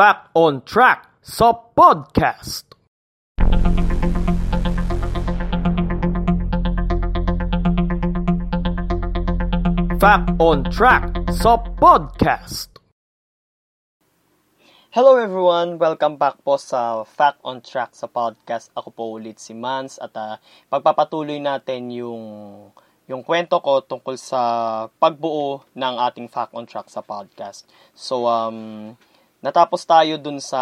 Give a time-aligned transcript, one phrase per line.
[0.00, 2.64] Fact on Track sa podcast.
[10.00, 11.04] Fact on Track
[11.36, 12.80] sa podcast.
[14.88, 15.76] Hello everyone!
[15.76, 18.72] Welcome back po sa Fact on Track sa podcast.
[18.72, 20.40] Ako po ulit si Mans at uh,
[20.72, 22.24] pagpapatuloy natin yung
[23.04, 24.40] yung kwento ko tungkol sa
[24.96, 27.68] pagbuo ng ating Fact on Track sa podcast.
[27.92, 28.96] So um
[29.40, 30.60] natapos tayo dun sa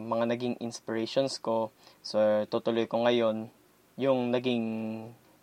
[0.00, 1.72] mga naging inspirations ko.
[2.00, 2.18] So
[2.48, 3.52] tutuloy ko ngayon
[4.00, 4.66] yung naging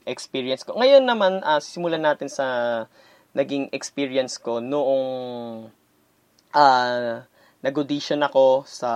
[0.05, 0.77] experience ko.
[0.77, 2.45] Ngayon naman uh, simulan natin sa
[3.35, 5.07] naging experience ko noong
[6.55, 7.21] uh,
[7.59, 8.91] nag-audition ako sa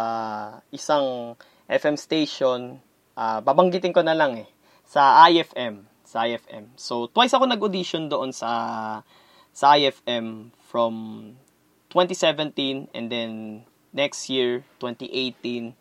[0.71, 1.35] isang
[1.67, 2.79] FM station.
[3.19, 4.49] Uh, babanggitin ko na lang eh.
[4.87, 5.85] Sa IFM.
[6.07, 6.73] Sa IFM.
[6.79, 8.49] So, twice ako nag-audition doon sa
[9.53, 10.93] sa IFM from
[11.89, 15.73] 2017 and then next year, 2018.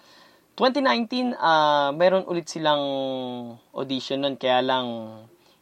[0.59, 2.83] 2019, uh, meron ulit silang
[3.71, 4.87] audition nun, kaya lang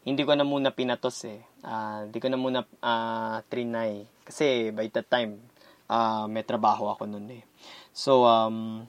[0.06, 1.42] hindi ko na muna pinatos eh.
[1.66, 4.06] Uh, hindi ko na muna uh, trinay.
[4.22, 5.42] Kasi by that time,
[5.90, 7.44] uh, may trabaho ako noon eh.
[7.90, 8.86] So, um,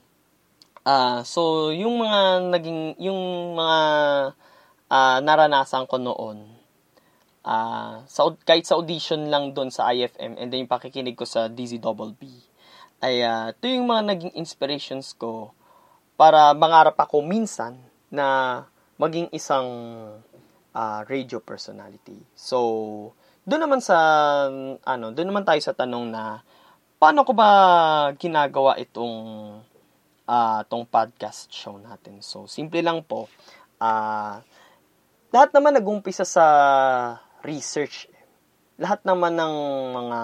[0.86, 3.78] uh, so yung mga naging, yung mga
[4.88, 6.57] uh, naranasan ko noon,
[7.48, 11.48] uh, sa, kahit sa audition lang doon sa IFM, and then yung pakikinig ko sa
[11.48, 12.20] DZBB,
[13.00, 15.56] ay uh, ito yung mga naging inspirations ko
[16.20, 17.80] para mangarap ako minsan
[18.12, 18.60] na
[19.00, 19.68] maging isang
[20.74, 22.18] uh, radio personality.
[22.34, 22.58] So,
[23.48, 23.96] doon naman sa
[24.82, 26.42] ano, doon naman tayo sa tanong na
[26.98, 27.48] paano ko ba
[28.18, 29.14] ginagawa itong
[30.26, 32.18] uh, tong podcast show natin.
[32.20, 33.30] So, simple lang po.
[33.78, 34.42] Uh,
[35.30, 36.44] lahat naman nag-umpisa sa
[37.48, 38.04] research.
[38.76, 39.54] Lahat naman ng
[39.96, 40.20] mga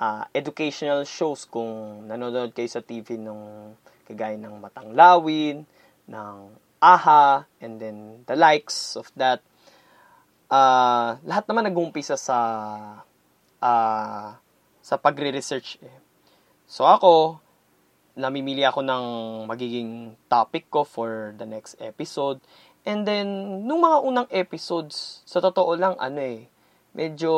[0.00, 3.76] uh, educational shows kung nanonood kayo sa TV nung
[4.08, 5.68] kagaya ng Matang Lawin,
[6.08, 6.36] ng
[6.80, 9.44] AHA, and then the likes of that.
[10.48, 12.38] Uh, lahat naman nag-uumpisa sa
[13.58, 14.28] uh,
[14.78, 15.98] sa pagre-research eh.
[16.70, 17.42] So ako,
[18.14, 19.04] namimili ako ng
[19.50, 22.38] magiging topic ko for the next episode.
[22.86, 23.26] And then,
[23.66, 26.46] nung mga unang episodes, sa totoo lang, ano eh,
[26.94, 27.34] medyo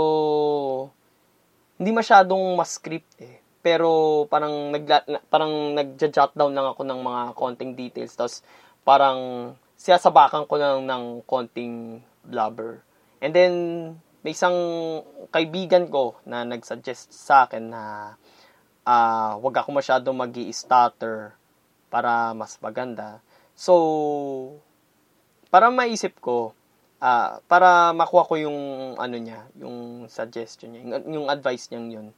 [1.80, 3.40] hindi masyadong ma-script eh.
[3.64, 8.44] Pero parang nagla, parang nagja-jot down lang ako ng mga konting details tapos
[8.86, 9.18] parang
[9.78, 12.84] siyasabakan ko lang ng konting blubber.
[13.24, 13.54] And then,
[14.20, 14.54] may isang
[15.32, 18.14] kaibigan ko na nagsuggest sa akin na
[18.84, 21.32] uh, wag ako masyadong mag stutter
[21.88, 23.24] para mas maganda.
[23.56, 23.74] So,
[25.48, 26.52] para maisip ko,
[27.00, 28.58] uh, para makuha ko yung
[28.96, 32.08] ano niya, yung suggestion niya, yung, advice niya yun.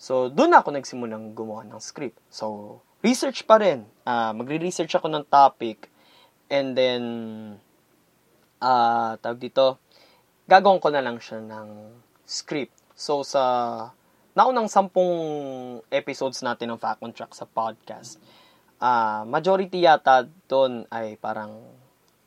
[0.00, 2.16] So, doon ako nagsimulang gumawa ng script.
[2.32, 3.84] So, research pa rin.
[4.08, 5.92] Uh, magre-research ako ng topic
[6.50, 7.02] And then,
[8.58, 9.78] uh, tawag dito,
[10.50, 11.94] gagawin ko na lang siya ng
[12.26, 12.74] script.
[12.98, 13.42] So, sa
[14.34, 15.14] naunang sampung
[15.94, 18.18] episodes natin ng Fact on Track sa podcast,
[18.82, 21.62] uh, majority yata doon ay parang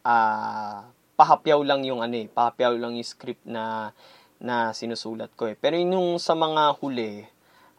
[0.04, 3.96] uh, pahapyaw lang yung ano eh, pahapyaw lang yung script na
[4.44, 5.56] na sinusulat ko eh.
[5.56, 7.24] Pero yung sa mga huli,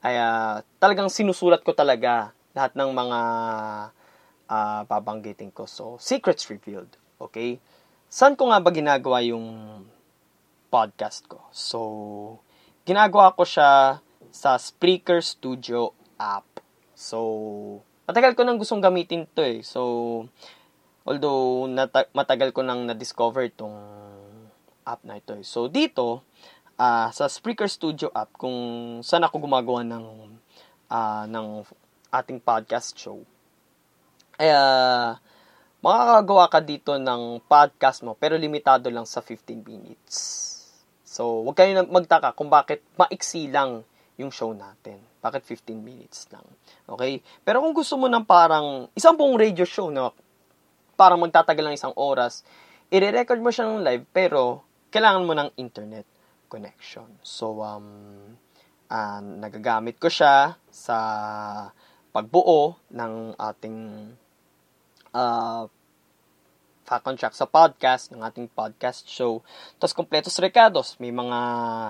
[0.01, 3.21] ay uh, talagang sinusulat ko talaga lahat ng mga
[4.49, 5.69] uh, babanggitin ko.
[5.69, 6.97] So, secrets revealed.
[7.21, 7.61] Okay?
[8.09, 9.45] Saan ko nga ba ginagawa yung
[10.73, 11.45] podcast ko?
[11.53, 11.79] So,
[12.89, 16.47] ginagawa ko siya sa Spreaker Studio app.
[16.95, 19.61] So, matagal ko nang gustong gamitin to eh.
[19.67, 19.83] So,
[21.05, 23.77] although nata- matagal ko nang na-discover tong
[24.85, 25.45] app na ito eh.
[25.45, 26.25] So, dito,
[26.77, 28.57] uh, sa Spreaker Studio app, kung
[29.01, 30.07] saan ako gumagawa ng,
[30.93, 31.47] uh, ng
[32.13, 33.21] ating podcast show,
[34.41, 35.17] ay, uh,
[35.85, 40.17] makakagawa ka dito ng podcast mo, pero limitado lang sa 15 minutes.
[41.05, 43.85] So, huwag kayo magtaka kung bakit maiksi lang
[44.17, 44.99] yung show natin.
[45.21, 46.45] Bakit 15 minutes lang?
[46.89, 47.23] Okay?
[47.47, 50.11] Pero kung gusto mo ng parang isang buong radio show na
[50.95, 52.47] parang magtatagal ng isang oras,
[52.89, 54.63] i-record mo siya ng live pero
[54.95, 56.07] kailangan mo ng internet
[56.47, 57.19] connection.
[57.27, 58.39] So, um,
[58.87, 60.99] uh, nagagamit ko siya sa
[62.15, 63.79] pagbuo ng ating
[65.11, 65.67] uh,
[66.87, 69.43] fact on sa podcast, ng ating podcast show.
[69.83, 70.95] Tapos, kompletos recados.
[71.03, 71.41] May mga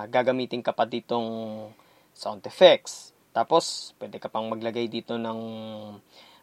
[0.09, 1.69] gagamitin ka pa ditong
[2.17, 3.13] sound effects.
[3.35, 5.39] Tapos, pwede ka pang maglagay dito ng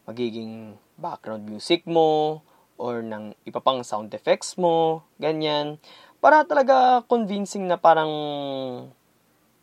[0.06, 2.38] magiging background music mo
[2.82, 5.78] or ng iba pang sound effects mo, ganyan.
[6.18, 8.10] Para talaga convincing na parang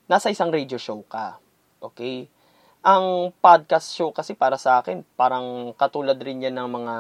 [0.08, 1.44] nasa isang radio show ka.
[1.84, 2.32] Okay?
[2.80, 6.96] ang podcast show kasi para sa akin, parang katulad rin yan ng mga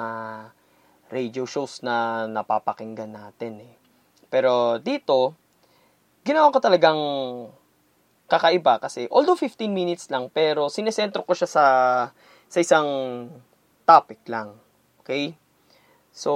[1.10, 3.74] radio shows na napapakinggan natin eh.
[4.28, 5.40] Pero dito,
[6.28, 7.02] ginawa ko talagang
[8.30, 11.66] kakaiba kasi although 15 minutes lang pero sinesentro ko siya sa
[12.46, 12.88] sa isang
[13.88, 14.54] topic lang.
[15.02, 15.34] Okay?
[16.20, 16.34] So,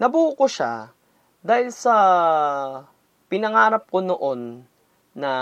[0.00, 0.88] nabuo ko siya
[1.44, 1.92] dahil sa
[3.28, 4.64] pinangarap ko noon
[5.12, 5.32] na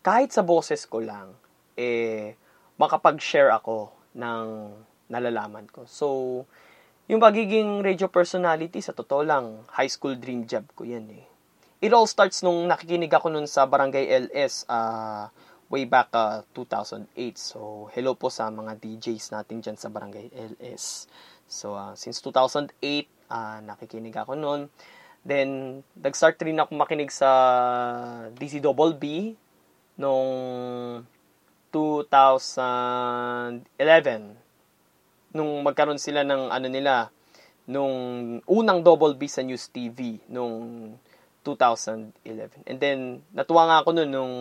[0.00, 1.36] kahit sa boses ko lang,
[1.76, 2.32] eh,
[2.80, 4.72] makapag-share ako ng
[5.12, 5.84] nalalaman ko.
[5.84, 6.06] So,
[7.12, 11.28] yung pagiging radio personality, sa totoo lang, high school dream job ko yan eh.
[11.84, 15.28] It all starts nung nakikinig ako nun sa Barangay LS uh,
[15.68, 17.10] way back uh, 2008.
[17.36, 21.10] So, hello po sa mga DJs natin dyan sa Barangay LS.
[21.46, 22.72] So, uh, since 2008,
[23.30, 24.60] uh, nakikinig ako nun.
[25.22, 27.30] Then, nag-start rin ako makinig sa
[28.34, 29.36] DCBB
[30.00, 30.32] nung
[31.72, 34.36] 2011
[35.32, 37.08] nung magkaroon sila ng ano nila
[37.64, 40.92] nung unang double B sa News TV nung
[41.42, 42.68] 2011.
[42.68, 44.34] And then natuwa nga ako noon nung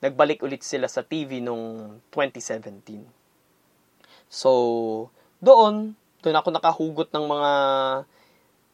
[0.00, 3.04] nagbalik ulit sila sa TV nung 2017.
[4.30, 4.50] So
[5.42, 7.52] doon doon ako nakahugot ng mga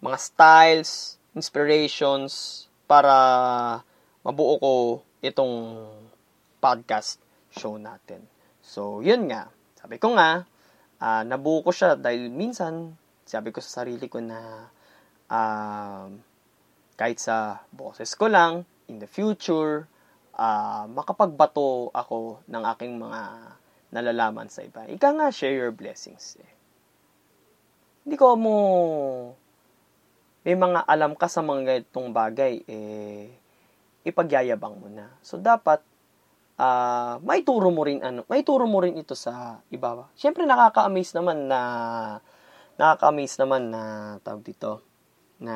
[0.03, 3.15] mga styles, inspirations para
[4.27, 4.75] mabuo ko
[5.23, 5.87] itong
[6.59, 7.23] podcast
[7.55, 8.27] show natin.
[8.63, 9.51] So, yun nga.
[9.79, 10.47] Sabi ko nga,
[11.03, 12.95] uh, nabuo ko siya dahil minsan,
[13.27, 14.71] sabi ko sa sarili ko na
[15.31, 16.07] uh,
[16.99, 19.87] kahit sa boses ko lang, in the future,
[20.39, 23.21] uh, makapagbato ako ng aking mga
[23.93, 24.87] nalalaman sa iba.
[24.87, 26.39] Ika nga, share your blessings.
[26.41, 26.52] Eh.
[28.03, 28.55] Hindi ko mo
[30.43, 33.31] may mga alam ka sa mga ganitong bagay, eh,
[34.03, 35.07] ipagyayabang mo na.
[35.23, 35.79] So, dapat,
[36.59, 40.11] uh, may turo mo rin ano, may turo mo rin ito sa iba.
[40.19, 41.61] Siyempre nakaka-amaze naman na
[42.75, 43.83] nakaka-amaze naman na
[44.27, 44.83] tawag dito
[45.39, 45.55] na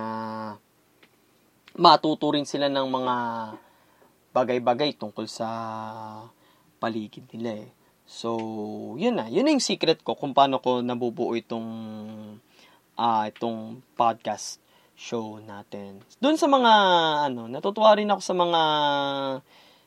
[1.75, 3.15] matuto rin sila ng mga
[4.31, 5.49] bagay-bagay tungkol sa
[6.79, 7.69] paligid nila eh.
[8.07, 8.39] So,
[8.95, 9.27] yun na.
[9.27, 11.69] Yun na yung secret ko kung paano ko nabubuo itong
[12.95, 14.63] uh, itong podcast
[14.97, 16.01] show natin.
[16.23, 16.73] Doon sa mga
[17.29, 18.63] ano, natutuwa rin ako sa mga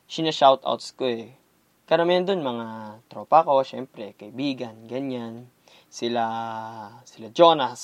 [0.06, 1.34] sina-shoutouts ko eh.
[1.88, 2.66] Karamihan doon mga
[3.10, 5.50] tropa ko, syempre, kaibigan, ganyan.
[5.90, 6.22] Sila,
[7.02, 7.82] sila Jonas,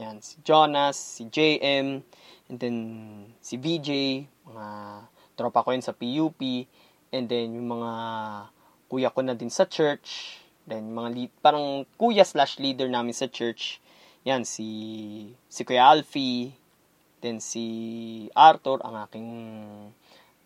[0.00, 2.00] yan, si Jonas, si JM,
[2.48, 2.76] and then
[3.44, 4.66] si VJ, mga
[5.36, 6.40] tropa ko yun sa PUP,
[7.12, 7.92] and then yung mga
[8.92, 10.36] kuya ko na din sa church,
[10.68, 13.80] then mga lead, parang kuya slash leader namin sa church,
[14.22, 16.52] yan, si, si Kuya Alfie,
[17.24, 19.30] then si Arthur, ang aking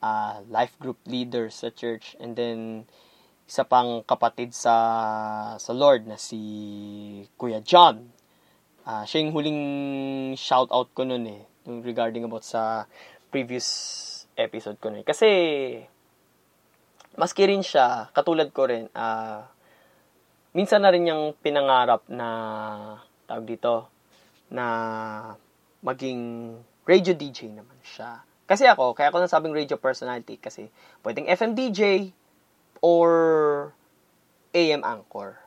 [0.01, 2.85] uh, life group leader sa church and then
[3.47, 4.75] isa pang kapatid sa
[5.57, 6.39] sa Lord na si
[7.39, 8.11] Kuya John.
[8.87, 9.61] Uh, siya yung huling
[10.39, 12.87] shout out ko noon eh regarding about sa
[13.31, 13.67] previous
[14.39, 15.03] episode ko noon.
[15.03, 15.29] Kasi
[17.17, 19.45] maski rin siya, katulad ko rin, uh,
[20.57, 22.29] minsan na rin niyang pinangarap na
[23.29, 23.91] tawag dito
[24.49, 24.67] na
[25.83, 26.55] maging
[26.87, 28.23] radio DJ naman siya.
[28.47, 30.71] Kasi ako, kaya ako nasabing radio personality kasi
[31.03, 32.15] pwedeng FM DJ
[32.79, 33.11] or
[34.55, 35.43] AM anchor.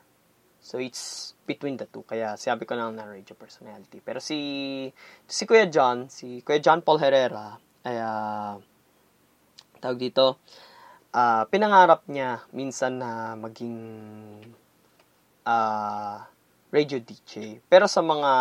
[0.60, 2.03] So it's between the two.
[2.03, 4.03] Kaya sabi ko lang na radio personality.
[4.03, 4.91] Pero si
[5.25, 7.55] si Kuya John, si Kuya John Paul Herrera,
[7.88, 8.60] ay uh,
[9.79, 10.44] tawag dito,
[11.13, 13.78] uh, pinangarap niya minsan na maging
[15.46, 16.22] uh,
[16.70, 17.62] radio DJ.
[17.66, 18.32] Pero sa mga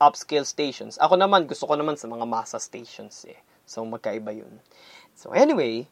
[0.00, 3.38] upscale stations, ako naman, gusto ko naman sa mga masa stations eh.
[3.68, 4.62] So, magkaiba yun.
[5.12, 5.84] So, anyway,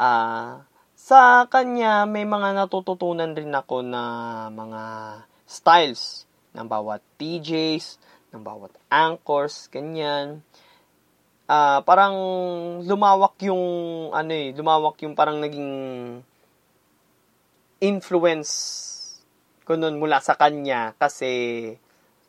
[0.00, 4.02] uh, sa kanya, may mga natututunan rin ako na
[4.48, 4.82] mga
[5.44, 6.24] styles
[6.56, 8.00] ng bawat DJs,
[8.32, 10.40] ng bawat anchors, ganyan.
[11.44, 12.16] Uh, parang
[12.88, 13.64] lumawak yung,
[14.16, 15.72] ano eh, lumawak yung parang naging
[17.84, 18.52] influence
[19.64, 21.72] ko nun mula sa kanya kasi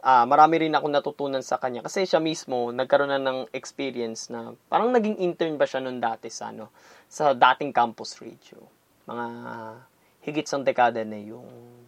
[0.03, 1.83] uh, marami rin ako natutunan sa kanya.
[1.83, 6.29] Kasi siya mismo nagkaroon na ng experience na parang naging intern ba siya noon dati
[6.29, 6.71] sa ano
[7.09, 8.61] sa dating campus radio.
[9.09, 9.25] Mga
[10.27, 11.47] higit sa dekada na yung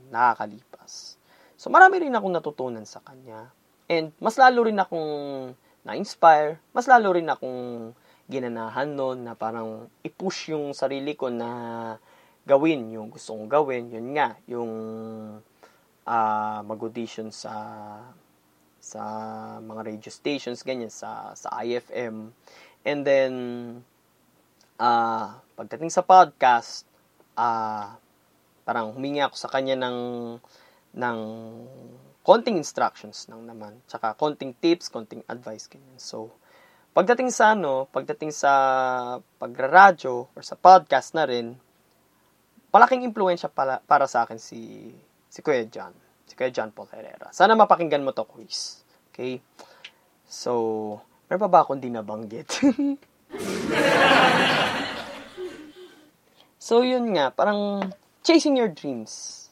[0.09, 1.15] nakakalipas.
[1.57, 3.49] So marami rin akong natutunan sa kanya.
[3.87, 5.09] And mas lalo rin akong
[5.87, 7.95] na-inspire mas lalo rin akong
[8.27, 11.49] ginanahan noon na parang i-push yung sarili ko na
[12.47, 13.91] gawin yung gusto kong gawin.
[13.91, 14.71] Yun nga yung
[16.07, 17.55] uh, mag-audition sa
[18.79, 19.03] sa
[19.59, 22.31] mga radio stations ganyan sa sa IFM
[22.87, 23.33] and then
[24.79, 26.87] uh, pagdating sa podcast
[27.35, 27.99] uh,
[28.63, 29.99] parang humingi ako sa kanya ng
[30.95, 31.19] ng
[32.27, 33.79] konting instructions lang naman.
[33.87, 35.95] Tsaka konting tips, konting advice, ganyan.
[35.95, 36.35] So,
[36.91, 38.51] pagdating sa ano, pagdating sa
[39.39, 41.55] pagraradyo or sa podcast na rin,
[42.67, 44.91] malaking impluensya para, para sa akin si
[45.31, 45.95] si Kuya John.
[46.27, 47.31] Si Kuya John Paul Herrera.
[47.31, 48.83] Sana mapakinggan mo to quiz.
[49.15, 49.39] Okay?
[50.27, 50.99] So,
[51.31, 52.59] meron pa ba akong di nabanggit?
[56.59, 57.31] so, yun nga.
[57.31, 57.87] Parang
[58.19, 59.47] chasing your dreams.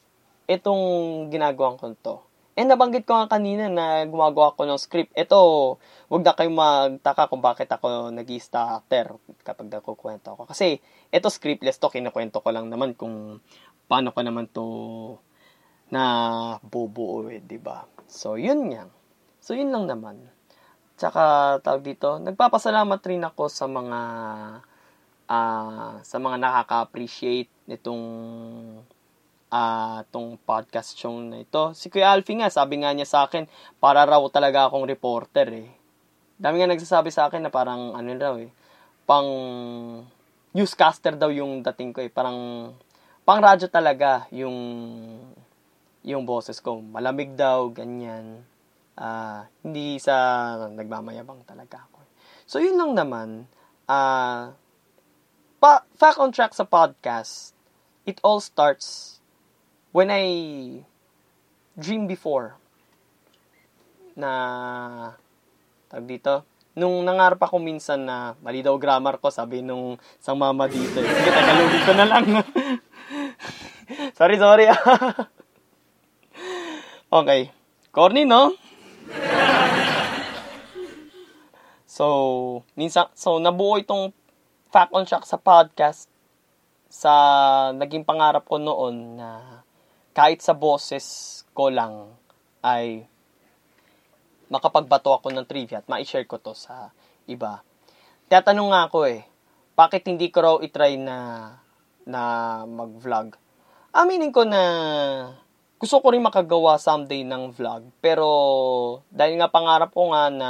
[0.51, 2.34] Itong ginagawa ko to.
[2.55, 5.11] And nabanggit ko nga kanina na gumagawa ko ng script.
[5.11, 5.75] Ito,
[6.07, 10.47] wag na kayong magtaka kung bakit ako nag starter kapag nagkukwento ako.
[10.47, 10.79] Kasi,
[11.11, 13.43] ito scriptless to, kinukwento ko lang naman kung
[13.91, 14.65] paano ko naman to
[15.91, 16.03] na
[16.63, 17.83] bubuo eh, di ba?
[18.07, 18.87] So, yun nga.
[19.43, 20.23] So, yun lang naman.
[20.95, 23.99] Tsaka, tawag dito, nagpapasalamat rin ako sa mga
[25.27, 28.03] uh, sa mga nakaka-appreciate nitong
[29.55, 31.71] uh, tong podcast show na ito.
[31.71, 33.47] Si Kuya Alfie nga, sabi nga niya sa akin,
[33.79, 35.69] para raw talaga akong reporter eh.
[36.35, 38.51] Dami nga nagsasabi sa akin na parang ano raw eh,
[39.07, 39.29] pang
[40.51, 42.11] newscaster daw yung dating ko eh.
[42.11, 42.71] Parang
[43.23, 44.57] pang radyo talaga yung
[46.05, 46.83] yung boses ko.
[46.83, 48.45] Malamig daw, ganyan.
[48.95, 50.13] Uh, hindi sa
[50.69, 51.99] nagmamayabang talaga ako.
[52.45, 53.49] So, yun lang naman.
[53.89, 54.53] Uh,
[55.57, 57.57] pa, fact on track sa podcast,
[58.05, 59.14] it all starts
[59.95, 60.27] when I
[61.79, 62.59] dream before
[64.19, 64.31] na
[65.87, 66.43] tag dito,
[66.75, 70.99] nung nangarap ako minsan na mali daw grammar ko, sabi nung sang mama dito.
[70.99, 71.07] Eh.
[71.07, 72.25] Sige, tagalogin ko na lang.
[74.19, 74.67] sorry, sorry.
[77.23, 77.55] okay.
[77.95, 78.51] Corny, no?
[81.95, 82.05] so,
[82.75, 84.11] minsan, so, nabuo itong
[84.75, 86.11] Fact on Shock sa podcast
[86.91, 87.11] sa
[87.71, 89.63] naging pangarap ko noon na
[90.15, 92.15] kahit sa boses ko lang
[92.63, 93.03] ay
[94.47, 96.95] makapagbato ako ng trivia at ma-share ko to sa
[97.27, 97.59] iba.
[98.31, 99.27] Tatanong nga ako eh,
[99.75, 101.51] bakit hindi ko raw itry na
[102.07, 102.21] na
[102.63, 103.35] mag-vlog?
[103.91, 104.61] Aminin ko na
[105.75, 107.91] gusto ko rin makagawa someday ng vlog.
[107.99, 108.27] Pero
[109.11, 110.49] dahil nga pangarap ko nga na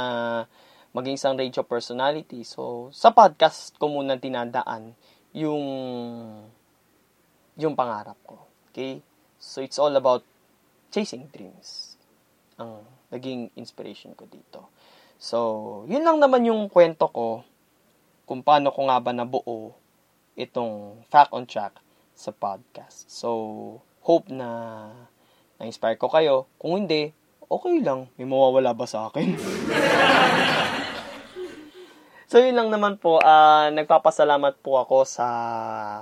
[0.94, 4.94] maging isang radio personality, so sa podcast ko muna tinadaan
[5.34, 5.64] yung
[7.58, 8.46] yung pangarap ko.
[8.70, 9.02] Okay?
[9.46, 10.26] So, it's all about
[10.90, 11.94] chasing dreams.
[12.58, 12.82] Ang
[13.14, 14.66] naging inspiration ko dito.
[15.22, 17.46] So, yun lang naman yung kwento ko
[18.26, 19.70] kung paano ko nga ba nabuo
[20.34, 21.78] itong Fact on Track
[22.18, 23.06] sa podcast.
[23.06, 23.30] So,
[24.02, 24.90] hope na
[25.62, 26.50] na-inspire ko kayo.
[26.58, 27.14] Kung hindi,
[27.46, 28.10] okay lang.
[28.18, 29.30] May mawawala ba sa akin?
[32.26, 33.22] So, yun lang naman po.
[33.22, 35.26] Uh, nagpapasalamat po ako sa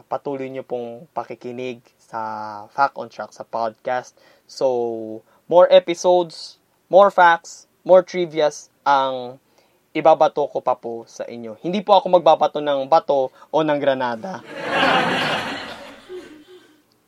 [0.09, 2.21] patuloy niyo pong pakikinig sa
[2.69, 4.13] Fact on Track sa podcast.
[4.45, 6.61] So, more episodes,
[6.93, 9.41] more facts, more trivias ang
[9.97, 11.57] ibabato ko pa po sa inyo.
[11.65, 14.43] Hindi po ako magbabato ng bato o ng granada.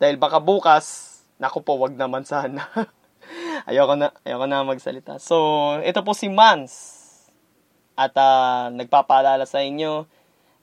[0.00, 2.64] Dahil baka bukas, naku po, wag naman sana.
[3.68, 5.18] ayoko na, ayoko na magsalita.
[5.18, 5.36] So,
[5.82, 6.94] ito po si Mans
[7.98, 10.06] at uh, nagpapaalala sa inyo,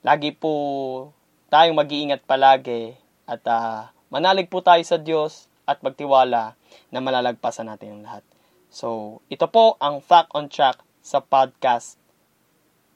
[0.00, 1.12] lagi po
[1.52, 2.96] tayong mag-iingat palagi
[3.28, 6.54] at uh, manalig po tayo sa Diyos at magtiwala
[6.94, 8.24] na malalagpasan natin ang lahat.
[8.70, 11.98] So, ito po ang Fact on Track sa podcast.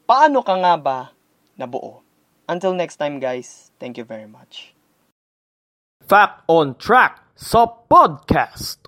[0.07, 0.99] Paano ka nga ba
[1.59, 2.07] nabuo?
[2.47, 4.79] Until next time guys, thank you very much.
[6.07, 8.88] Fact on Track sa podcast.